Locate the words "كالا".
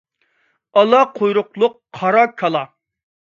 2.41-2.63